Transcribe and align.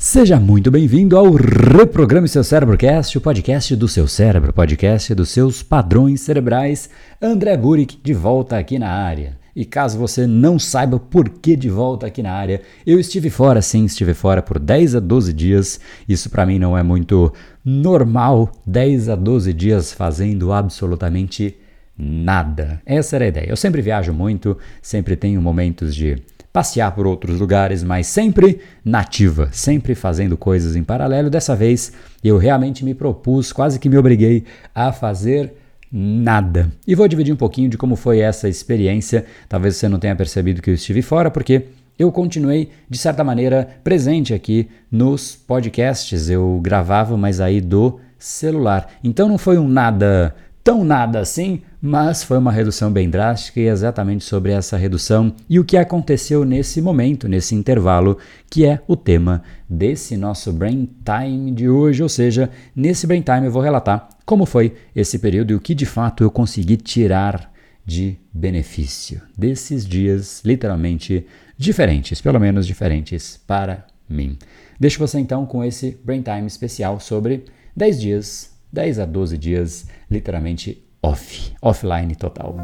Seja 0.00 0.38
muito 0.38 0.70
bem-vindo 0.70 1.16
ao 1.16 1.32
Reprograme 1.32 2.28
Seu 2.28 2.44
Cérebrocast, 2.44 3.18
o 3.18 3.20
podcast 3.20 3.74
do 3.74 3.88
seu 3.88 4.06
cérebro, 4.06 4.52
podcast 4.52 5.12
dos 5.12 5.28
seus 5.28 5.60
padrões 5.60 6.20
cerebrais. 6.20 6.88
André 7.20 7.56
Burick 7.56 7.98
de 8.00 8.14
volta 8.14 8.56
aqui 8.56 8.78
na 8.78 8.88
área. 8.88 9.36
E 9.56 9.64
caso 9.64 9.98
você 9.98 10.24
não 10.24 10.56
saiba 10.56 11.00
por 11.00 11.28
que 11.28 11.56
de 11.56 11.68
volta 11.68 12.06
aqui 12.06 12.22
na 12.22 12.32
área, 12.32 12.62
eu 12.86 13.00
estive 13.00 13.28
fora, 13.28 13.60
sim, 13.60 13.86
estive 13.86 14.14
fora 14.14 14.40
por 14.40 14.60
10 14.60 14.94
a 14.94 15.00
12 15.00 15.32
dias. 15.32 15.80
Isso 16.08 16.30
para 16.30 16.46
mim 16.46 16.60
não 16.60 16.78
é 16.78 16.82
muito 16.84 17.32
normal, 17.64 18.52
10 18.64 19.08
a 19.08 19.16
12 19.16 19.52
dias 19.52 19.92
fazendo 19.92 20.52
absolutamente 20.52 21.56
nada. 21.98 22.80
Essa 22.86 23.16
era 23.16 23.24
a 23.24 23.28
ideia. 23.28 23.50
Eu 23.50 23.56
sempre 23.56 23.82
viajo 23.82 24.12
muito, 24.12 24.56
sempre 24.80 25.16
tenho 25.16 25.42
momentos 25.42 25.92
de 25.92 26.22
passear 26.58 26.92
por 26.92 27.06
outros 27.06 27.38
lugares, 27.38 27.84
mas 27.84 28.08
sempre 28.08 28.58
nativa, 28.84 29.48
sempre 29.52 29.94
fazendo 29.94 30.36
coisas 30.36 30.74
em 30.74 30.82
paralelo. 30.82 31.30
Dessa 31.30 31.54
vez 31.54 31.92
eu 32.24 32.36
realmente 32.36 32.84
me 32.84 32.94
propus, 32.94 33.52
quase 33.52 33.78
que 33.78 33.88
me 33.88 33.96
obriguei 33.96 34.42
a 34.74 34.90
fazer 34.90 35.52
nada. 35.92 36.68
E 36.84 36.96
vou 36.96 37.06
dividir 37.06 37.32
um 37.32 37.36
pouquinho 37.36 37.68
de 37.70 37.78
como 37.78 37.94
foi 37.94 38.18
essa 38.18 38.48
experiência. 38.48 39.24
Talvez 39.48 39.76
você 39.76 39.88
não 39.88 40.00
tenha 40.00 40.16
percebido 40.16 40.60
que 40.60 40.68
eu 40.68 40.74
estive 40.74 41.00
fora, 41.00 41.30
porque 41.30 41.66
eu 41.96 42.10
continuei, 42.10 42.70
de 42.90 42.98
certa 42.98 43.22
maneira, 43.22 43.68
presente 43.84 44.34
aqui 44.34 44.68
nos 44.90 45.36
podcasts. 45.36 46.28
Eu 46.28 46.58
gravava, 46.60 47.16
mas 47.16 47.40
aí 47.40 47.60
do 47.60 48.00
celular. 48.18 48.90
Então 49.04 49.28
não 49.28 49.38
foi 49.38 49.58
um 49.58 49.68
nada 49.68 50.34
tão 50.68 50.84
nada 50.84 51.18
assim, 51.18 51.62
mas 51.80 52.22
foi 52.22 52.36
uma 52.36 52.52
redução 52.52 52.92
bem 52.92 53.08
drástica 53.08 53.58
e 53.58 53.68
exatamente 53.68 54.22
sobre 54.22 54.52
essa 54.52 54.76
redução 54.76 55.34
e 55.48 55.58
o 55.58 55.64
que 55.64 55.78
aconteceu 55.78 56.44
nesse 56.44 56.82
momento, 56.82 57.26
nesse 57.26 57.54
intervalo, 57.54 58.18
que 58.50 58.66
é 58.66 58.78
o 58.86 58.94
tema 58.94 59.42
desse 59.66 60.14
nosso 60.14 60.52
Brain 60.52 60.86
Time 61.02 61.52
de 61.52 61.70
hoje. 61.70 62.02
Ou 62.02 62.08
seja, 62.10 62.50
nesse 62.76 63.06
Brain 63.06 63.22
Time 63.22 63.46
eu 63.46 63.50
vou 63.50 63.62
relatar 63.62 64.10
como 64.26 64.44
foi 64.44 64.74
esse 64.94 65.18
período 65.18 65.52
e 65.52 65.54
o 65.54 65.60
que 65.60 65.74
de 65.74 65.86
fato 65.86 66.22
eu 66.22 66.30
consegui 66.30 66.76
tirar 66.76 67.50
de 67.82 68.18
benefício 68.30 69.22
desses 69.34 69.86
dias 69.86 70.42
literalmente 70.44 71.26
diferentes, 71.56 72.20
pelo 72.20 72.38
menos 72.38 72.66
diferentes 72.66 73.40
para 73.46 73.86
mim. 74.06 74.36
Deixo 74.78 74.98
você 74.98 75.18
então 75.18 75.46
com 75.46 75.64
esse 75.64 75.98
Brain 76.04 76.20
Time 76.20 76.46
especial 76.46 77.00
sobre 77.00 77.46
10 77.74 77.98
dias 78.02 78.57
10 78.72 78.98
a 79.00 79.04
12 79.04 79.38
dias 79.38 79.86
literalmente 80.10 80.82
off, 81.02 81.52
offline 81.62 82.14
total. 82.14 82.56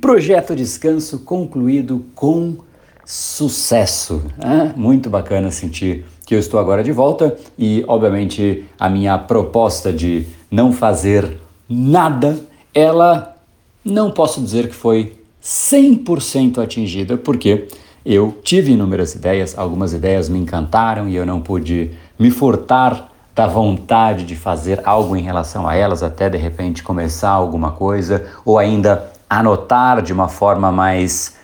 Projeto 0.00 0.56
Descanso 0.56 1.20
concluído 1.20 2.04
com 2.14 2.56
sucesso. 3.04 4.22
É 4.38 4.76
muito 4.76 5.10
bacana 5.10 5.50
sentir 5.50 6.04
que 6.26 6.34
eu 6.34 6.38
estou 6.38 6.58
agora 6.58 6.82
de 6.82 6.92
volta 6.92 7.36
e, 7.58 7.84
obviamente, 7.86 8.64
a 8.78 8.88
minha 8.88 9.18
proposta 9.18 9.92
de 9.92 10.26
não 10.50 10.72
fazer 10.72 11.38
nada, 11.68 12.38
ela 12.74 13.36
não 13.84 14.10
posso 14.10 14.40
dizer 14.40 14.68
que 14.68 14.74
foi 14.74 15.18
100% 15.42 16.62
atingida, 16.62 17.16
porque 17.16 17.68
eu 18.04 18.38
tive 18.42 18.72
inúmeras 18.72 19.14
ideias, 19.14 19.56
algumas 19.58 19.92
ideias 19.92 20.28
me 20.28 20.38
encantaram 20.38 21.08
e 21.08 21.16
eu 21.16 21.26
não 21.26 21.40
pude 21.40 21.90
me 22.18 22.30
furtar 22.30 23.10
da 23.34 23.46
vontade 23.46 24.24
de 24.24 24.36
fazer 24.36 24.82
algo 24.84 25.16
em 25.16 25.22
relação 25.22 25.66
a 25.66 25.74
elas, 25.74 26.02
até 26.02 26.28
de 26.28 26.36
repente 26.36 26.82
começar 26.82 27.30
alguma 27.30 27.72
coisa, 27.72 28.26
ou 28.44 28.58
ainda 28.58 29.10
anotar 29.28 30.02
de 30.02 30.12
uma 30.12 30.28
forma 30.28 30.70
mais 30.70 31.36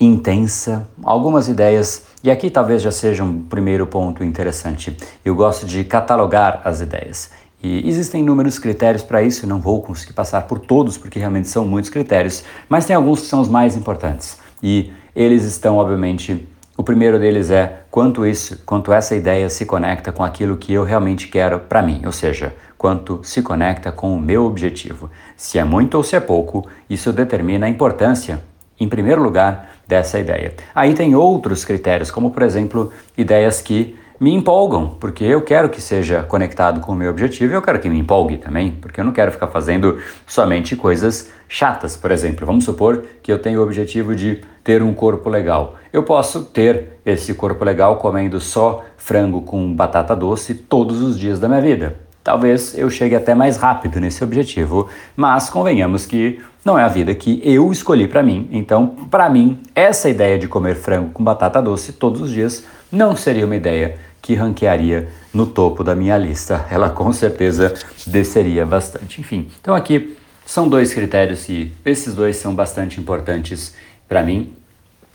intensa 0.00 0.88
algumas 1.02 1.48
ideias. 1.48 2.06
E 2.22 2.30
aqui 2.30 2.50
talvez 2.50 2.82
já 2.82 2.90
seja 2.90 3.22
um 3.22 3.42
primeiro 3.42 3.86
ponto 3.86 4.24
interessante. 4.24 4.96
Eu 5.24 5.34
gosto 5.34 5.66
de 5.66 5.84
catalogar 5.84 6.60
as 6.64 6.80
ideias. 6.80 7.30
E 7.64 7.88
existem 7.88 8.20
inúmeros 8.20 8.58
critérios 8.58 9.02
para 9.02 9.22
isso, 9.22 9.46
não 9.46 9.58
vou 9.58 9.80
conseguir 9.80 10.12
passar 10.12 10.42
por 10.42 10.58
todos, 10.58 10.98
porque 10.98 11.18
realmente 11.18 11.48
são 11.48 11.64
muitos 11.64 11.90
critérios, 11.90 12.44
mas 12.68 12.84
tem 12.84 12.94
alguns 12.94 13.22
que 13.22 13.26
são 13.26 13.40
os 13.40 13.48
mais 13.48 13.74
importantes. 13.74 14.38
E 14.62 14.92
eles 15.16 15.44
estão, 15.44 15.78
obviamente, 15.78 16.46
o 16.76 16.82
primeiro 16.82 17.18
deles 17.18 17.50
é 17.50 17.84
quanto 17.90 18.26
isso, 18.26 18.60
quanto 18.66 18.92
essa 18.92 19.16
ideia 19.16 19.48
se 19.48 19.64
conecta 19.64 20.12
com 20.12 20.22
aquilo 20.22 20.58
que 20.58 20.74
eu 20.74 20.84
realmente 20.84 21.26
quero 21.26 21.58
para 21.58 21.80
mim, 21.80 22.02
ou 22.04 22.12
seja, 22.12 22.54
quanto 22.76 23.20
se 23.22 23.40
conecta 23.40 23.90
com 23.90 24.14
o 24.14 24.20
meu 24.20 24.44
objetivo. 24.44 25.10
Se 25.34 25.58
é 25.58 25.64
muito 25.64 25.94
ou 25.94 26.04
se 26.04 26.14
é 26.14 26.20
pouco, 26.20 26.68
isso 26.90 27.14
determina 27.14 27.64
a 27.64 27.70
importância, 27.70 28.42
em 28.78 28.86
primeiro 28.86 29.22
lugar, 29.22 29.70
dessa 29.88 30.18
ideia. 30.18 30.52
Aí 30.74 30.92
tem 30.92 31.14
outros 31.14 31.64
critérios, 31.64 32.10
como 32.10 32.30
por 32.30 32.42
exemplo, 32.42 32.92
ideias 33.16 33.62
que 33.62 33.96
me 34.18 34.32
empolgam, 34.32 34.96
porque 35.00 35.24
eu 35.24 35.42
quero 35.42 35.68
que 35.68 35.80
seja 35.80 36.22
conectado 36.22 36.80
com 36.80 36.92
o 36.92 36.94
meu 36.94 37.10
objetivo 37.10 37.52
e 37.52 37.56
eu 37.56 37.62
quero 37.62 37.80
que 37.80 37.88
me 37.88 37.98
empolgue 37.98 38.38
também, 38.38 38.72
porque 38.72 39.00
eu 39.00 39.04
não 39.04 39.12
quero 39.12 39.32
ficar 39.32 39.48
fazendo 39.48 39.98
somente 40.26 40.76
coisas 40.76 41.30
chatas. 41.48 41.96
Por 41.96 42.10
exemplo, 42.10 42.46
vamos 42.46 42.64
supor 42.64 43.04
que 43.22 43.32
eu 43.32 43.38
tenho 43.38 43.60
o 43.60 43.62
objetivo 43.62 44.14
de 44.14 44.40
ter 44.62 44.82
um 44.82 44.94
corpo 44.94 45.28
legal. 45.28 45.76
Eu 45.92 46.02
posso 46.02 46.44
ter 46.44 46.98
esse 47.04 47.34
corpo 47.34 47.64
legal 47.64 47.96
comendo 47.96 48.40
só 48.40 48.84
frango 48.96 49.42
com 49.42 49.74
batata 49.74 50.16
doce 50.16 50.54
todos 50.54 51.02
os 51.02 51.18
dias 51.18 51.38
da 51.38 51.48
minha 51.48 51.60
vida. 51.60 52.03
Talvez 52.24 52.76
eu 52.76 52.88
chegue 52.88 53.14
até 53.14 53.34
mais 53.34 53.58
rápido 53.58 54.00
nesse 54.00 54.24
objetivo, 54.24 54.88
mas 55.14 55.50
convenhamos 55.50 56.06
que 56.06 56.40
não 56.64 56.78
é 56.78 56.82
a 56.82 56.88
vida 56.88 57.14
que 57.14 57.42
eu 57.44 57.70
escolhi 57.70 58.08
para 58.08 58.22
mim. 58.22 58.48
Então, 58.50 58.86
para 59.10 59.28
mim, 59.28 59.60
essa 59.74 60.08
ideia 60.08 60.38
de 60.38 60.48
comer 60.48 60.74
frango 60.74 61.10
com 61.10 61.22
batata 61.22 61.60
doce 61.60 61.92
todos 61.92 62.22
os 62.22 62.30
dias 62.30 62.64
não 62.90 63.14
seria 63.14 63.44
uma 63.44 63.54
ideia 63.54 63.98
que 64.22 64.34
ranquearia 64.34 65.08
no 65.34 65.44
topo 65.44 65.84
da 65.84 65.94
minha 65.94 66.16
lista. 66.16 66.64
Ela 66.70 66.88
com 66.88 67.12
certeza 67.12 67.74
desceria 68.06 68.64
bastante. 68.64 69.20
Enfim, 69.20 69.50
então 69.60 69.74
aqui 69.74 70.16
são 70.46 70.66
dois 70.66 70.94
critérios 70.94 71.46
e 71.50 71.70
esses 71.84 72.14
dois 72.14 72.36
são 72.36 72.54
bastante 72.54 72.98
importantes 72.98 73.74
para 74.08 74.22
mim. 74.22 74.54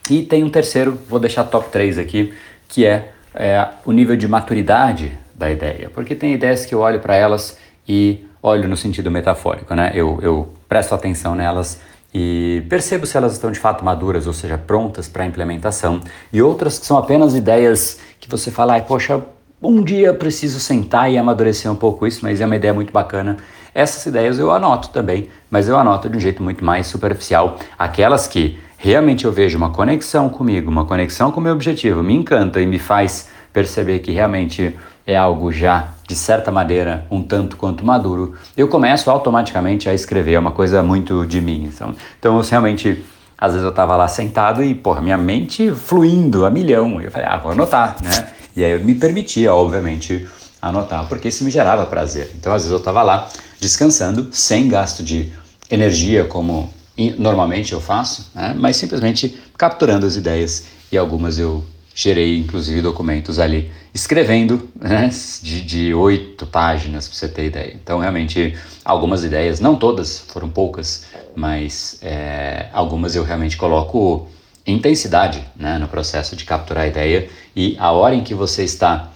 E 0.07 0.21
tem 0.21 0.43
um 0.43 0.49
terceiro, 0.49 0.99
vou 1.09 1.19
deixar 1.19 1.43
top 1.45 1.69
3 1.71 1.97
aqui, 1.97 2.33
que 2.67 2.85
é, 2.85 3.11
é 3.33 3.67
o 3.83 3.91
nível 3.91 4.15
de 4.15 4.27
maturidade 4.27 5.17
da 5.39 5.49
ideia. 5.49 5.89
Porque 5.89 6.13
tem 6.13 6.33
ideias 6.33 6.65
que 6.65 6.75
eu 6.75 6.79
olho 6.79 6.99
para 6.99 7.15
elas 7.15 7.57
e 7.87 8.25
olho 8.43 8.67
no 8.67 8.75
sentido 8.75 9.09
metafórico, 9.09 9.73
né? 9.73 9.91
Eu, 9.95 10.19
eu 10.21 10.53
presto 10.67 10.93
atenção 10.93 11.33
nelas 11.33 11.79
e 12.13 12.63
percebo 12.69 13.05
se 13.05 13.15
elas 13.15 13.33
estão 13.33 13.51
de 13.51 13.59
fato 13.59 13.83
maduras, 13.85 14.27
ou 14.27 14.33
seja, 14.33 14.57
prontas 14.57 15.07
para 15.07 15.25
implementação, 15.25 16.01
e 16.33 16.41
outras 16.41 16.79
que 16.79 16.85
são 16.85 16.97
apenas 16.97 17.35
ideias 17.35 17.99
que 18.19 18.29
você 18.29 18.49
fala, 18.49 18.73
ai, 18.73 18.81
poxa, 18.81 19.23
um 19.61 19.83
dia 19.83 20.13
preciso 20.13 20.59
sentar 20.59 21.11
e 21.11 21.17
amadurecer 21.17 21.71
um 21.71 21.75
pouco 21.75 22.07
isso, 22.07 22.19
mas 22.23 22.41
é 22.41 22.45
uma 22.45 22.55
ideia 22.55 22.73
muito 22.73 22.91
bacana. 22.91 23.37
Essas 23.73 24.05
ideias 24.05 24.39
eu 24.39 24.51
anoto 24.51 24.89
também, 24.89 25.29
mas 25.49 25.67
eu 25.67 25.77
anoto 25.77 26.09
de 26.09 26.17
um 26.17 26.19
jeito 26.19 26.41
muito 26.41 26.65
mais 26.65 26.87
superficial. 26.87 27.59
Aquelas 27.77 28.27
que 28.27 28.59
realmente 28.77 29.25
eu 29.25 29.31
vejo 29.31 29.57
uma 29.57 29.69
conexão 29.69 30.29
comigo, 30.29 30.71
uma 30.71 30.85
conexão 30.85 31.31
com 31.31 31.39
o 31.39 31.43
meu 31.43 31.53
objetivo, 31.53 32.01
me 32.01 32.15
encanta 32.15 32.59
e 32.59 32.65
me 32.65 32.79
faz 32.79 33.29
perceber 33.53 33.99
que 33.99 34.11
realmente 34.11 34.75
é 35.09 35.17
algo 35.17 35.51
já, 35.51 35.89
de 36.07 36.15
certa 36.15 36.51
maneira, 36.51 37.05
um 37.09 37.23
tanto 37.23 37.57
quanto 37.57 37.83
maduro, 37.83 38.35
eu 38.55 38.67
começo 38.67 39.09
automaticamente 39.09 39.89
a 39.89 39.93
escrever, 39.93 40.33
é 40.33 40.39
uma 40.39 40.51
coisa 40.51 40.83
muito 40.83 41.25
de 41.25 41.41
mim. 41.41 41.69
Então, 41.73 41.95
então 42.19 42.37
eu 42.37 42.43
realmente, 42.43 43.03
às 43.35 43.53
vezes 43.53 43.63
eu 43.63 43.71
estava 43.71 43.95
lá 43.95 44.07
sentado 44.07 44.63
e, 44.63 44.75
porra, 44.75 45.01
minha 45.01 45.17
mente 45.17 45.71
fluindo 45.71 46.45
a 46.45 46.51
milhão. 46.51 47.01
Eu 47.01 47.09
falei, 47.09 47.27
ah, 47.27 47.37
vou 47.37 47.51
anotar, 47.51 47.97
né? 48.03 48.29
E 48.55 48.63
aí 48.63 48.71
eu 48.71 48.79
me 48.81 48.93
permitia, 48.93 49.53
obviamente, 49.53 50.27
anotar, 50.61 51.07
porque 51.07 51.29
isso 51.29 51.43
me 51.43 51.49
gerava 51.49 51.85
prazer. 51.87 52.31
Então, 52.37 52.53
às 52.53 52.61
vezes 52.61 52.71
eu 52.71 52.77
estava 52.77 53.01
lá 53.01 53.27
descansando, 53.59 54.29
sem 54.31 54.67
gasto 54.67 55.01
de 55.01 55.31
energia, 55.71 56.25
como 56.25 56.71
normalmente 57.17 57.73
eu 57.73 57.81
faço, 57.81 58.29
né? 58.35 58.53
mas 58.57 58.75
simplesmente 58.75 59.39
capturando 59.57 60.05
as 60.05 60.15
ideias 60.15 60.65
e 60.91 60.97
algumas 60.97 61.39
eu 61.39 61.63
gerei 61.99 62.37
inclusive 62.37 62.81
documentos 62.81 63.39
ali 63.39 63.69
escrevendo 63.93 64.69
né, 64.73 65.09
de 65.41 65.93
oito 65.93 66.47
páginas 66.47 67.09
para 67.09 67.17
você 67.17 67.27
ter 67.27 67.47
ideia. 67.47 67.73
Então 67.75 67.99
realmente 67.99 68.57
algumas 68.85 69.25
ideias, 69.25 69.59
não 69.59 69.75
todas, 69.75 70.19
foram 70.19 70.47
poucas, 70.49 71.07
mas 71.35 71.99
é, 72.01 72.67
algumas 72.71 73.17
eu 73.17 73.23
realmente 73.25 73.57
coloco 73.57 74.29
intensidade 74.65 75.43
né, 75.57 75.77
no 75.77 75.89
processo 75.89 76.37
de 76.37 76.45
capturar 76.45 76.85
a 76.85 76.87
ideia 76.87 77.27
e 77.53 77.75
a 77.77 77.91
hora 77.91 78.15
em 78.15 78.23
que 78.23 78.33
você 78.33 78.63
está 78.63 79.11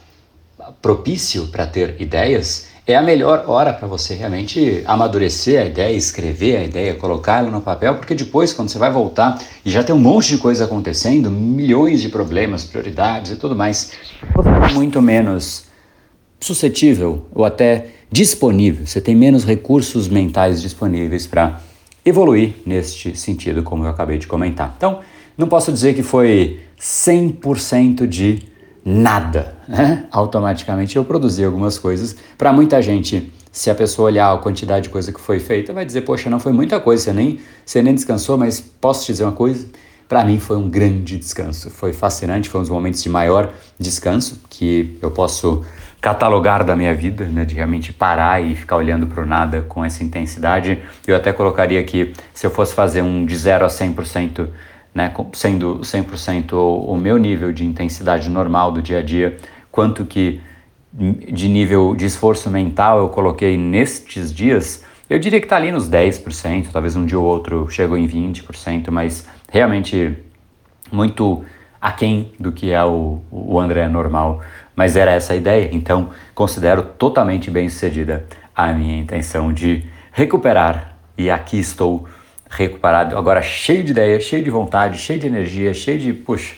propício 0.82 1.48
para 1.48 1.66
ter 1.66 2.02
ideias 2.02 2.68
é 2.86 2.96
a 2.96 3.02
melhor 3.02 3.46
hora 3.48 3.72
para 3.72 3.88
você 3.88 4.14
realmente 4.14 4.84
amadurecer 4.86 5.62
a 5.62 5.66
ideia, 5.66 5.96
escrever 5.96 6.58
a 6.58 6.64
ideia, 6.64 6.96
colocá-la 6.96 7.50
no 7.50 7.62
papel, 7.62 7.96
porque 7.96 8.14
depois, 8.14 8.52
quando 8.52 8.70
você 8.70 8.78
vai 8.78 8.92
voltar 8.92 9.42
e 9.64 9.72
já 9.72 9.84
tem 9.84 9.96
um 9.96 10.00
monte 10.00 10.30
de 10.30 10.38
coisa 10.38 10.66
acontecendo, 10.66 11.32
milhões 11.32 12.02
de 12.02 12.10
problemas, 12.10 12.66
prioridades 12.66 13.32
e 13.32 13.36
tudo 13.38 13.56
mais, 13.56 13.94
você 14.36 14.50
é 14.50 14.74
muito 14.74 15.02
menos 15.02 15.66
suscetível 16.42 17.26
ou 17.34 17.46
até 17.46 17.88
disponível, 18.12 18.86
você 18.86 19.00
tem 19.00 19.16
menos 19.16 19.46
recursos 19.46 20.10
mentais 20.10 20.62
disponíveis 20.62 21.26
para 21.26 21.62
evoluir 22.06 22.54
neste 22.66 23.18
sentido, 23.18 23.64
como 23.64 23.86
eu 23.86 23.90
acabei 23.90 24.18
de 24.18 24.28
comentar. 24.28 24.74
Então, 24.76 25.00
não 25.38 25.48
posso 25.48 25.72
dizer 25.72 25.96
que 25.96 26.04
foi 26.04 26.60
100% 26.78 28.06
de 28.06 28.44
nada. 28.86 29.56
Né? 29.68 30.06
Automaticamente 30.12 30.96
eu 30.96 31.06
produzi 31.06 31.44
algumas 31.44 31.78
coisas. 31.78 32.16
Para 32.38 32.52
muita 32.52 32.82
gente, 32.82 33.32
se 33.52 33.70
a 33.70 33.76
pessoa 33.76 34.08
olhar 34.08 34.34
a 34.34 34.38
quantidade 34.38 34.84
de 34.84 34.90
coisa 34.90 35.12
que 35.12 35.22
foi 35.22 35.40
feita, 35.40 35.72
vai 35.72 35.86
dizer: 35.86 36.02
Poxa, 36.02 36.30
não 36.30 36.40
foi 36.40 36.52
muita 36.52 36.80
coisa, 36.80 37.04
você 37.04 37.14
nem, 37.14 37.40
você 37.66 37.82
nem 37.82 37.94
descansou, 37.94 38.38
mas 38.38 38.60
posso 38.60 39.06
te 39.06 39.12
dizer 39.14 39.24
uma 39.24 39.32
coisa? 39.32 39.68
Para 40.08 40.26
mim 40.26 40.40
foi 40.40 40.58
um 40.58 40.70
grande 40.70 41.18
descanso. 41.18 41.70
Foi 41.70 41.94
fascinante, 41.94 42.50
foi 42.50 42.60
um 42.60 42.64
dos 42.64 42.70
momentos 42.70 43.02
de 43.02 43.10
maior 43.10 43.54
descanso 43.80 44.42
que 44.50 44.98
eu 45.02 45.10
posso 45.10 45.64
catalogar 46.04 46.66
da 46.66 46.76
minha 46.76 46.94
vida, 46.94 47.24
né, 47.26 47.46
de 47.46 47.56
realmente 47.56 47.94
parar 47.94 48.44
e 48.44 48.56
ficar 48.56 48.76
olhando 48.76 49.08
para 49.08 49.24
o 49.24 49.26
nada 49.26 49.62
com 49.62 49.86
essa 49.86 50.04
intensidade. 50.04 50.80
Eu 51.08 51.16
até 51.16 51.32
colocaria 51.32 51.80
aqui, 51.80 52.12
se 52.34 52.46
eu 52.46 52.52
fosse 52.52 52.74
fazer 52.74 53.02
um 53.02 53.26
de 53.26 53.34
0 53.38 53.64
a 53.64 53.70
100%, 53.70 54.50
né, 54.94 55.12
sendo 55.34 55.80
100% 55.80 56.54
o, 56.54 56.96
meu 56.96 57.18
nível 57.18 57.52
de 57.52 57.66
intensidade 57.66 58.30
normal 58.30 58.72
do 58.72 58.82
dia 58.82 59.00
a 59.00 59.02
dia, 59.02 59.38
quanto 59.72 60.06
que 60.06 60.40
de 60.94 61.50
nível 61.50 61.96
de 61.96 62.06
esforço 62.06 62.50
mental 62.50 63.00
eu 63.00 63.10
coloquei 63.10 63.58
nestes 63.58 64.32
dias, 64.34 64.84
eu 65.10 65.18
diria 65.18 65.40
que 65.40 65.46
está 65.46 65.56
ali 65.56 65.72
nos 65.72 65.90
10%, 65.90 66.68
talvez 66.72 66.96
um 66.96 67.06
dia 67.06 67.20
ou 67.20 67.26
outro 67.26 67.68
chegou 67.70 67.98
em 67.98 68.08
20%, 68.08 68.92
mas 68.92 69.28
realmente 69.52 70.16
muito 70.92 71.44
aquém 71.82 72.32
do 72.40 72.52
que 72.52 72.72
é 72.72 72.84
o, 72.84 73.22
o 73.30 73.60
André 73.60 73.88
normal. 73.88 74.42
Mas 74.76 74.96
era 74.96 75.12
essa 75.12 75.34
a 75.34 75.36
ideia, 75.36 75.70
então 75.72 76.10
considero 76.34 76.84
totalmente 76.84 77.52
bem 77.52 77.68
sucedida 77.68 78.26
a 78.56 78.72
minha 78.72 78.98
intenção 79.00 79.52
de 79.52 79.86
recuperar. 80.12 80.96
E 81.18 81.30
aqui 81.30 81.60
estou 81.60 82.08
recuperado, 82.56 83.18
agora 83.18 83.42
cheio 83.42 83.84
de 83.84 83.92
ideias, 83.92 84.24
cheio 84.24 84.44
de 84.44 84.50
vontade, 84.50 84.98
cheio 84.98 85.20
de 85.20 85.28
energia, 85.28 85.74
cheio 85.74 86.00
de, 86.00 86.14
puxa, 86.14 86.56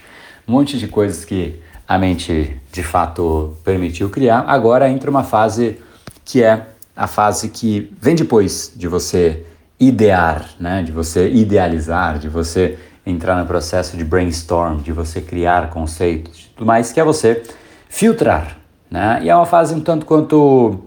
um 0.48 0.52
monte 0.52 0.78
de 0.78 0.88
coisas 0.88 1.24
que 1.24 1.60
a 1.88 1.98
mente 1.98 2.56
de 2.72 2.84
fato 2.84 3.56
permitiu 3.64 4.10
criar. 4.10 4.44
Agora 4.48 4.90
entra 4.90 5.10
uma 5.10 5.24
fase 5.24 5.78
que 6.24 6.44
é 6.44 6.66
a 6.96 7.08
fase 7.08 7.50
que 7.50 7.92
vem 8.02 8.16
depois 8.16 8.72
de 8.76 8.88
você 8.88 9.46
idear, 9.80 10.50
né? 10.60 10.82
de 10.84 10.92
você 10.92 11.30
idealizar, 11.30 12.18
de 12.18 12.30
você 12.30 12.78
entrar 13.06 13.38
no 13.38 13.46
processo 13.46 13.96
de 13.96 14.04
brainstorm, 14.04 14.78
de 14.78 14.92
você 14.92 15.22
criar 15.22 15.70
conceitos, 15.70 16.50
tudo 16.56 16.66
mais, 16.66 16.92
que 16.92 17.00
é 17.00 17.04
você 17.04 17.44
filtrar. 17.90 18.58
Né? 18.90 19.20
E 19.24 19.30
é 19.30 19.36
uma 19.36 19.46
fase 19.46 19.76
um 19.76 19.82
tanto 19.82 20.06
quanto 20.06 20.80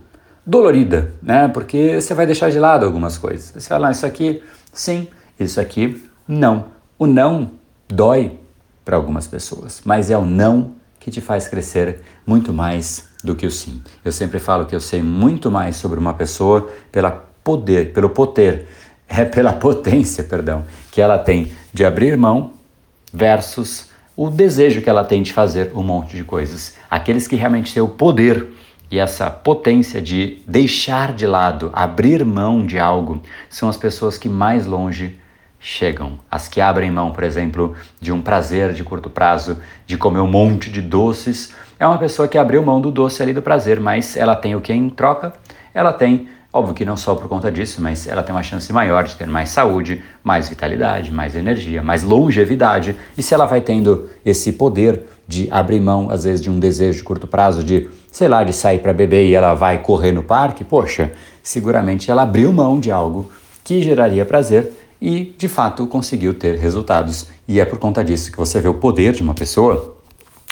dolorida, 0.45 1.13
né? 1.23 1.49
porque 1.49 2.01
você 2.01 2.15
vai 2.15 2.27
deixar 2.27 2.51
de 2.51 2.59
lado 2.59 2.85
algumas 2.85 3.19
coisas. 3.19 3.53
Você 3.55 3.69
fala, 3.69 3.91
isso 3.91 4.07
aqui 4.07 4.43
sim, 4.81 5.09
isso 5.39 5.61
aqui 5.61 6.05
não. 6.27 6.67
O 6.99 7.07
não 7.07 7.53
dói 7.89 8.39
para 8.85 8.97
algumas 8.97 9.27
pessoas, 9.27 9.81
mas 9.85 10.11
é 10.11 10.17
o 10.17 10.25
não 10.25 10.75
que 10.99 11.11
te 11.11 11.21
faz 11.21 11.49
crescer 11.49 12.01
muito 12.27 12.53
mais 12.53 13.09
do 13.23 13.35
que 13.35 13.47
o 13.47 13.51
sim. 13.51 13.83
Eu 14.05 14.13
sempre 14.13 14.39
falo 14.39 14.67
que 14.67 14.75
eu 14.75 14.81
sei 14.81 15.03
muito 15.03 15.51
mais 15.51 15.77
sobre 15.77 15.99
uma 15.99 16.15
pessoa 16.15 16.71
pela 16.91 17.11
poder, 17.11 17.93
pelo 17.93 18.11
poder, 18.11 18.67
é 19.09 19.25
pela 19.25 19.53
potência, 19.53 20.23
perdão, 20.25 20.65
que 20.91 21.01
ela 21.01 21.19
tem 21.19 21.53
de 21.73 21.85
abrir 21.85 22.17
mão 22.17 22.53
versus 23.13 23.89
o 24.17 24.31
desejo 24.31 24.83
que 24.83 24.91
ela 24.91 25.05
tem 25.05 25.23
de 25.23 25.33
fazer 25.33 25.71
um 25.75 25.83
monte 25.83 26.17
de 26.17 26.25
coisas. 26.25 26.75
Aqueles 26.91 27.29
que 27.29 27.37
realmente 27.37 27.73
têm 27.73 27.83
o 27.83 27.89
poder 27.89 28.49
e 28.91 28.99
essa 28.99 29.31
potência 29.31 30.01
de 30.01 30.43
deixar 30.47 31.13
de 31.13 31.27
lado, 31.27 31.71
abrir 31.73 32.25
mão 32.25 32.65
de 32.65 32.79
algo, 32.79 33.23
são 33.51 33.69
as 33.69 33.77
pessoas 33.77 34.17
que 34.17 34.29
mais 34.29 34.67
longe 34.67 35.19
chegam. 35.61 36.19
As 36.31 36.49
que 36.49 36.61
abrem 36.61 36.91
mão, 36.91 37.11
por 37.11 37.25
exemplo, 37.25 37.75
de 38.01 38.13
um 38.13 38.23
prazer 38.23 38.73
de 38.73 38.85
curto 38.85 39.11
prazo, 39.11 39.59
de 39.87 39.97
comer 39.97 40.21
um 40.21 40.31
monte 40.31 40.71
de 40.71 40.81
doces, 40.81 41.53
é 41.79 41.87
uma 41.87 41.99
pessoa 41.99 42.27
que 42.27 42.37
abriu 42.37 42.63
mão 42.63 42.81
do 42.81 42.91
doce 42.91 43.23
ali 43.23 43.33
do 43.33 43.43
prazer, 43.43 43.79
mas 43.79 44.17
ela 44.17 44.35
tem 44.35 44.57
o 44.57 44.61
que 44.61 44.73
em 44.73 44.91
troca? 44.91 45.33
Ela 45.73 45.93
tem, 45.93 46.29
óbvio 46.53 46.75
que 46.75 46.85
não 46.85 46.97
só 46.97 47.15
por 47.15 47.29
conta 47.29 47.53
disso, 47.53 47.81
mas 47.81 48.07
ela 48.07 48.23
tem 48.23 48.35
uma 48.35 48.43
chance 48.43 48.73
maior 48.73 49.05
de 49.05 49.15
ter 49.15 49.29
mais 49.29 49.51
saúde, 49.51 50.03
mais 50.25 50.49
vitalidade, 50.49 51.13
mais 51.13 51.37
energia, 51.37 51.83
mais 51.83 52.03
longevidade. 52.03 52.97
E 53.17 53.23
se 53.23 53.33
ela 53.33 53.47
vai 53.47 53.61
tendo 53.61 54.11
esse 54.25 54.53
poder 54.53 55.03
de 55.27 55.47
abrir 55.53 55.81
mão, 55.81 56.11
às 56.11 56.25
vezes, 56.25 56.41
de 56.41 56.51
um 56.51 56.59
desejo 56.59 56.99
de 56.99 57.05
curto 57.05 57.29
prazo, 57.29 57.63
de, 57.63 57.89
sei 58.11 58.29
lá, 58.29 58.43
de 58.45 58.53
sair 58.53 58.79
para 58.79 58.93
beber 58.93 59.27
e 59.27 59.35
ela 59.35 59.55
vai 59.55 59.79
correr 59.79 60.13
no 60.13 60.23
parque, 60.23 60.65
poxa, 60.65 61.13
seguramente 61.43 62.11
ela 62.11 62.23
abriu 62.23 62.53
mão 62.53 62.79
de 62.79 62.91
algo 62.91 63.31
que 63.63 63.83
geraria 63.83 64.25
prazer 64.25 64.73
e 65.01 65.35
de 65.37 65.49
fato 65.49 65.87
conseguiu 65.87 66.35
ter 66.35 66.57
resultados. 66.59 67.29
E 67.47 67.61
é 67.61 67.65
por 67.65 67.79
conta 67.79 68.05
disso 68.05 68.31
que 68.31 68.39
você 68.39 68.61
vê 68.61 68.69
o 68.69 68.75
poder 68.75 69.13
de 69.13 69.23
uma 69.23 69.35
pessoa 69.35 69.97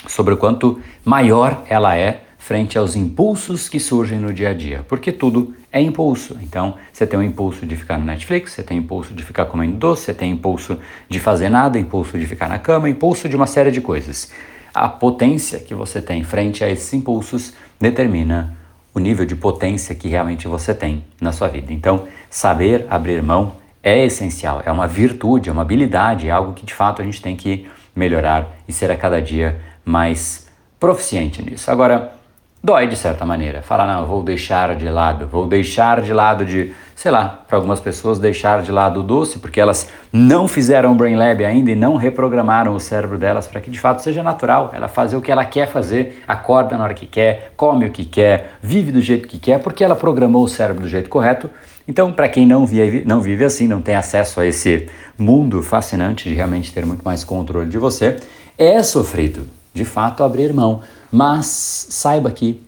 sobre 0.07 0.33
o 0.33 0.37
quanto 0.37 0.79
maior 1.03 1.63
ela 1.67 1.95
é 1.95 2.21
frente 2.47 2.77
aos 2.77 2.95
impulsos 2.95 3.67
que 3.67 3.77
surgem 3.77 4.19
no 4.19 4.33
dia 4.33 4.51
a 4.51 4.53
dia, 4.53 4.85
porque 4.87 5.11
tudo 5.11 5.53
é 5.69 5.81
impulso. 5.81 6.37
Então, 6.41 6.75
você 6.93 7.05
tem 7.05 7.19
o 7.19 7.23
impulso 7.23 7.65
de 7.65 7.75
ficar 7.75 7.97
no 7.97 8.05
Netflix, 8.05 8.53
você 8.53 8.63
tem 8.63 8.79
o 8.79 8.81
impulso 8.81 9.13
de 9.13 9.21
ficar 9.21 9.45
comendo 9.45 9.75
doce, 9.75 10.03
você 10.03 10.13
tem 10.13 10.31
o 10.31 10.35
impulso 10.35 10.79
de 11.09 11.19
fazer 11.19 11.49
nada, 11.49 11.77
impulso 11.77 12.17
de 12.17 12.25
ficar 12.25 12.47
na 12.47 12.57
cama, 12.57 12.89
impulso 12.89 13.27
de 13.27 13.35
uma 13.35 13.47
série 13.47 13.69
de 13.69 13.81
coisas. 13.81 14.31
A 14.79 14.87
potência 14.87 15.59
que 15.59 15.73
você 15.73 15.99
tem 15.99 16.23
frente 16.23 16.63
a 16.63 16.69
esses 16.69 16.93
impulsos 16.93 17.51
determina 17.79 18.55
o 18.93 18.99
nível 18.99 19.25
de 19.25 19.35
potência 19.35 19.95
que 19.95 20.07
realmente 20.07 20.47
você 20.47 20.71
tem 20.71 21.03
na 21.19 21.31
sua 21.31 21.47
vida. 21.47 21.73
Então, 21.73 22.07
saber 22.29 22.85
abrir 22.87 23.23
mão 23.23 23.55
é 23.81 24.05
essencial, 24.05 24.61
é 24.63 24.71
uma 24.71 24.87
virtude, 24.87 25.49
é 25.49 25.51
uma 25.51 25.63
habilidade, 25.63 26.27
é 26.27 26.31
algo 26.31 26.53
que 26.53 26.63
de 26.63 26.75
fato 26.75 27.01
a 27.01 27.05
gente 27.05 27.19
tem 27.23 27.35
que 27.35 27.67
melhorar 27.95 28.55
e 28.67 28.71
ser 28.71 28.91
a 28.91 28.95
cada 28.95 29.19
dia 29.19 29.59
mais 29.83 30.47
proficiente 30.79 31.41
nisso. 31.41 31.71
Agora, 31.71 32.13
dói 32.63 32.87
de 32.87 32.95
certa 32.95 33.25
maneira. 33.25 33.61
Falar, 33.61 33.87
não, 33.87 34.05
vou 34.05 34.23
deixar 34.23 34.75
de 34.75 34.89
lado, 34.89 35.27
vou 35.27 35.47
deixar 35.47 36.01
de 36.01 36.11
lado 36.13 36.45
de, 36.45 36.73
sei 36.95 37.11
lá, 37.11 37.43
para 37.47 37.57
algumas 37.57 37.79
pessoas 37.79 38.19
deixar 38.19 38.61
de 38.61 38.71
lado 38.71 38.99
o 38.99 39.03
doce, 39.03 39.39
porque 39.39 39.59
elas 39.59 39.89
não 40.11 40.47
fizeram 40.47 40.91
o 40.91 40.95
Brain 40.95 41.15
Lab 41.15 41.43
ainda 41.45 41.71
e 41.71 41.75
não 41.75 41.95
reprogramaram 41.95 42.75
o 42.75 42.79
cérebro 42.79 43.17
delas 43.17 43.47
para 43.47 43.61
que 43.61 43.69
de 43.69 43.79
fato 43.79 44.01
seja 44.01 44.21
natural, 44.23 44.71
ela 44.73 44.87
fazer 44.87 45.15
o 45.15 45.21
que 45.21 45.31
ela 45.31 45.45
quer 45.45 45.67
fazer, 45.67 46.23
acorda 46.27 46.77
na 46.77 46.83
hora 46.83 46.93
que 46.93 47.05
quer, 47.05 47.53
come 47.55 47.85
o 47.85 47.91
que 47.91 48.05
quer, 48.05 48.53
vive 48.61 48.91
do 48.91 49.01
jeito 49.01 49.27
que 49.27 49.37
quer, 49.37 49.59
porque 49.59 49.83
ela 49.83 49.95
programou 49.95 50.43
o 50.43 50.47
cérebro 50.47 50.83
do 50.83 50.89
jeito 50.89 51.09
correto 51.09 51.49
então, 51.87 52.11
para 52.11 52.27
quem 52.27 52.45
não 52.45 52.65
vive, 52.65 53.03
não 53.05 53.21
vive 53.21 53.45
assim, 53.45 53.65
não 53.65 53.81
tem 53.81 53.95
acesso 53.95 54.41
a 54.41 54.45
esse 54.45 54.89
mundo 55.17 55.63
fascinante 55.63 56.27
de 56.27 56.35
realmente 56.35 56.73
ter 56.73 56.85
muito 56.85 57.03
mais 57.03 57.23
controle 57.23 57.69
de 57.69 57.77
você, 57.77 58.17
é 58.57 58.83
sofrido, 58.83 59.47
de 59.73 59.85
fato, 59.85 60.21
abrir 60.21 60.53
mão. 60.53 60.81
Mas 61.11 61.87
saiba 61.89 62.31
que 62.31 62.61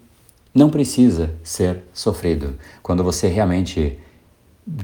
não 0.53 0.69
precisa 0.69 1.31
ser 1.43 1.84
sofrido. 1.93 2.55
Quando 2.81 3.03
você 3.03 3.27
realmente 3.27 3.98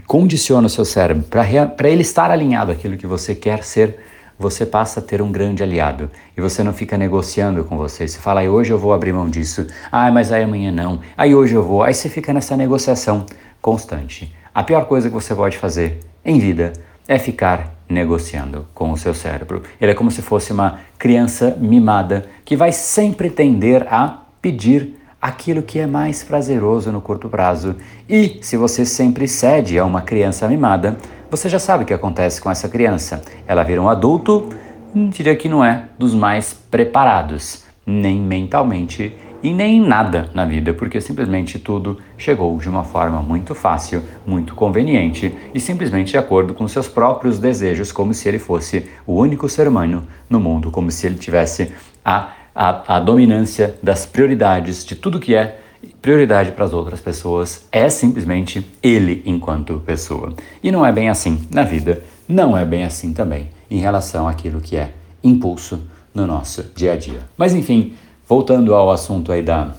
condiciona 0.08 0.68
o 0.68 0.70
seu 0.70 0.86
cérebro 0.86 1.24
para 1.24 1.90
ele 1.90 2.02
estar 2.02 2.32
alinhado 2.32 2.72
àquilo 2.72 2.98
que 2.98 3.08
você 3.08 3.36
quer 3.36 3.64
ser, 3.64 4.00
você 4.38 4.66
passa 4.66 5.00
a 5.00 5.04
ter 5.04 5.22
um 5.22 5.32
grande 5.32 5.64
aliado. 5.64 6.10
E 6.36 6.42
você 6.42 6.64
não 6.64 6.74
fica 6.74 6.98
negociando 6.98 7.64
com 7.64 7.78
você. 7.78 8.08
Você 8.08 8.20
fala, 8.20 8.44
hoje 8.44 8.72
eu 8.72 8.78
vou 8.78 8.94
abrir 8.94 9.14
mão 9.14 9.30
disso. 9.30 9.66
Ah, 9.92 10.12
mas 10.12 10.32
aí 10.32 10.44
amanhã 10.44 10.72
não. 10.72 11.00
Aí 11.16 11.34
hoje 11.34 11.56
eu 11.56 11.64
vou. 11.64 11.84
Aí 11.84 11.94
você 11.94 12.10
fica 12.10 12.34
nessa 12.34 12.58
negociação 12.58 13.26
constante. 13.62 14.34
A 14.54 14.64
pior 14.64 14.86
coisa 14.86 15.10
que 15.10 15.14
você 15.14 15.34
pode 15.34 15.58
fazer 15.58 16.00
em 16.24 16.40
vida 16.40 16.74
é 17.08 17.18
ficar 17.18 17.75
negociando 17.90 18.68
com 18.74 18.92
o 18.92 18.98
seu 18.98 19.14
cérebro. 19.14 19.64
Ele 19.80 19.92
é 19.92 19.96
como 19.96 20.12
se 20.12 20.22
fosse 20.22 20.52
uma 20.52 20.80
criança 20.98 21.56
mimada 21.60 22.26
que 22.44 22.56
vai 22.56 22.72
sempre 22.72 23.30
tender 23.30 23.86
a 23.92 24.24
pedir 24.42 24.96
aquilo 25.22 25.64
que 25.64 25.80
é 25.80 25.88
mais 25.88 26.24
prazeroso 26.24 26.92
no 26.92 27.02
curto 27.02 27.28
prazo. 27.28 27.76
E 28.08 28.40
se 28.42 28.58
você 28.58 28.86
sempre 28.86 29.28
cede 29.28 29.80
a 29.80 29.86
uma 29.86 30.02
criança 30.02 30.48
mimada, 30.48 30.98
você 31.32 31.50
já 31.50 31.58
sabe 31.58 31.84
o 31.84 31.88
que 31.88 31.94
acontece 31.94 32.40
com 32.40 32.52
essa 32.52 32.70
criança. 32.70 33.22
Ela 33.48 33.64
vira 33.64 33.82
um 33.82 33.90
adulto, 33.90 34.50
diria 34.94 35.36
que 35.36 35.50
não 35.50 35.66
é 35.66 35.86
dos 35.98 36.14
mais 36.14 36.54
preparados, 36.54 37.64
nem 37.86 38.20
mentalmente 38.20 39.16
e 39.46 39.54
nem 39.54 39.80
nada 39.80 40.28
na 40.34 40.44
vida, 40.44 40.74
porque 40.74 41.00
simplesmente 41.00 41.60
tudo 41.60 42.00
chegou 42.18 42.58
de 42.58 42.68
uma 42.68 42.84
forma 42.84 43.22
muito 43.22 43.54
fácil, 43.54 44.02
muito 44.26 44.56
conveniente 44.56 45.32
e 45.54 45.60
simplesmente 45.60 46.10
de 46.10 46.18
acordo 46.18 46.56
com 46.56 46.68
seus 46.68 46.88
próprios 46.88 47.38
desejos, 47.38 47.92
como 47.92 48.12
se 48.12 48.28
ele 48.28 48.40
fosse 48.40 48.90
o 49.06 49.14
único 49.14 49.48
ser 49.48 49.68
humano 49.68 50.08
no 50.28 50.40
mundo, 50.40 50.72
como 50.72 50.90
se 50.90 51.06
ele 51.06 51.14
tivesse 51.14 51.72
a, 52.04 52.32
a, 52.56 52.96
a 52.96 53.00
dominância 53.00 53.76
das 53.84 54.04
prioridades 54.04 54.84
de 54.84 54.96
tudo 54.96 55.20
que 55.20 55.36
é 55.36 55.60
prioridade 56.02 56.52
para 56.52 56.66
as 56.66 56.74
outras 56.74 57.00
pessoas, 57.00 57.68
é 57.72 57.88
simplesmente 57.88 58.66
ele 58.82 59.22
enquanto 59.28 59.80
pessoa. 59.86 60.34
E 60.64 60.72
não 60.72 60.84
é 60.84 60.92
bem 60.92 61.08
assim 61.08 61.48
na 61.52 61.62
vida, 61.62 62.02
não 62.28 62.58
é 62.58 62.66
bem 62.66 62.84
assim 62.84 63.14
também 63.14 63.50
em 63.70 63.78
relação 63.78 64.28
àquilo 64.28 64.60
que 64.60 64.76
é 64.76 64.90
impulso 65.24 65.84
no 66.16 66.26
nosso 66.26 66.64
dia 66.74 66.94
a 66.94 66.98
dia. 66.98 67.20
Mas 67.38 67.54
enfim, 67.54 67.94
voltando 68.28 68.74
ao 68.74 68.92
assunto 68.92 69.32
aí 69.32 69.42
da, 69.42 69.72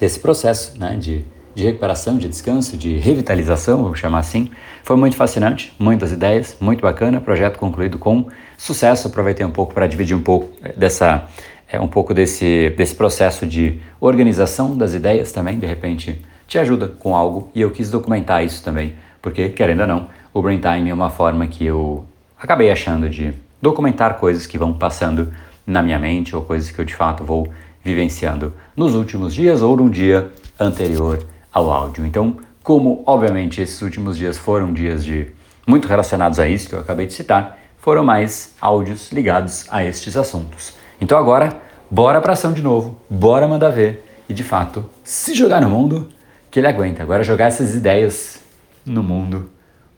desse 0.00 0.18
processo 0.18 0.78
né, 0.78 0.96
de, 0.96 1.24
de 1.54 1.64
recuperação, 1.64 2.16
de 2.16 2.28
descanso, 2.28 2.76
de 2.76 2.96
revitalização, 2.96 3.82
vou 3.82 3.94
chamar 3.94 4.20
assim. 4.20 4.50
Foi 4.82 4.96
muito 4.96 5.16
fascinante, 5.16 5.72
muitas 5.78 6.12
ideias, 6.12 6.56
muito 6.60 6.80
bacana, 6.80 7.20
projeto 7.20 7.58
concluído 7.58 7.98
com 7.98 8.26
sucesso. 8.56 9.08
Aproveitei 9.08 9.44
um 9.44 9.50
pouco 9.50 9.74
para 9.74 9.86
dividir 9.86 10.16
um 10.16 10.22
pouco 10.22 10.50
eh, 10.62 10.72
dessa 10.76 11.28
é, 11.70 11.78
um 11.78 11.88
pouco 11.88 12.14
desse, 12.14 12.70
desse 12.70 12.94
processo 12.94 13.46
de 13.46 13.80
organização 14.00 14.76
das 14.76 14.94
ideias 14.94 15.32
também, 15.32 15.58
de 15.58 15.66
repente 15.66 16.24
te 16.46 16.58
ajuda 16.58 16.88
com 16.88 17.14
algo 17.14 17.50
e 17.54 17.60
eu 17.60 17.70
quis 17.70 17.90
documentar 17.90 18.42
isso 18.42 18.64
também, 18.64 18.94
porque, 19.20 19.50
querendo 19.50 19.80
ou 19.82 19.86
não, 19.86 20.08
o 20.32 20.40
Brain 20.40 20.58
Time 20.58 20.88
é 20.88 20.94
uma 20.94 21.10
forma 21.10 21.46
que 21.46 21.66
eu 21.66 22.06
acabei 22.40 22.70
achando 22.70 23.10
de 23.10 23.34
documentar 23.60 24.14
coisas 24.14 24.46
que 24.46 24.56
vão 24.56 24.72
passando 24.72 25.30
na 25.68 25.82
minha 25.82 25.98
mente 25.98 26.34
ou 26.34 26.42
coisas 26.42 26.70
que 26.70 26.80
eu 26.80 26.84
de 26.84 26.94
fato 26.94 27.22
vou 27.22 27.52
vivenciando 27.84 28.54
nos 28.74 28.94
últimos 28.94 29.34
dias 29.34 29.60
ou 29.60 29.76
num 29.76 29.90
dia 29.90 30.32
anterior 30.58 31.22
ao 31.52 31.70
áudio. 31.70 32.06
Então, 32.06 32.38
como 32.62 33.02
obviamente 33.06 33.60
esses 33.60 33.80
últimos 33.82 34.16
dias 34.16 34.38
foram 34.38 34.72
dias 34.72 35.04
de 35.04 35.28
muito 35.66 35.86
relacionados 35.86 36.40
a 36.40 36.48
isso 36.48 36.70
que 36.70 36.74
eu 36.74 36.80
acabei 36.80 37.06
de 37.06 37.12
citar, 37.12 37.58
foram 37.76 38.02
mais 38.02 38.54
áudios 38.60 39.12
ligados 39.12 39.66
a 39.70 39.84
estes 39.84 40.16
assuntos. 40.16 40.74
Então 40.98 41.18
agora, 41.18 41.60
bora 41.90 42.20
pra 42.20 42.32
ação 42.32 42.52
de 42.52 42.62
novo, 42.62 42.98
bora 43.08 43.46
mandar 43.46 43.68
ver 43.68 44.04
e 44.26 44.32
de 44.32 44.42
fato 44.42 44.88
se 45.04 45.34
jogar 45.34 45.60
no 45.60 45.68
mundo 45.68 46.08
que 46.50 46.58
ele 46.58 46.66
aguenta. 46.66 47.02
Agora 47.02 47.22
jogar 47.22 47.46
essas 47.46 47.74
ideias 47.74 48.40
no 48.86 49.02
mundo, 49.02 49.50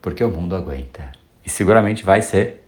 porque 0.02 0.22
o 0.24 0.30
mundo 0.30 0.56
aguenta. 0.56 1.12
E 1.46 1.48
seguramente 1.48 2.04
vai 2.04 2.22
ser 2.22 2.66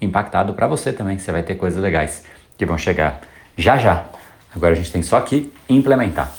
impactado 0.00 0.52
para 0.54 0.66
você 0.66 0.92
também, 0.92 1.18
você 1.18 1.30
vai 1.30 1.42
ter 1.42 1.54
coisas 1.54 1.80
legais 1.80 2.24
que 2.60 2.66
vão 2.66 2.76
chegar 2.76 3.22
já 3.56 3.78
já. 3.78 4.04
Agora 4.54 4.72
a 4.72 4.76
gente 4.76 4.92
tem 4.92 5.02
só 5.02 5.18
que 5.22 5.50
implementar. 5.66 6.30